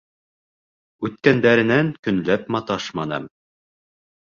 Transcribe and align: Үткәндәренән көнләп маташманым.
Үткәндәренән 1.07 1.93
көнләп 2.09 2.51
маташманым. 2.57 3.31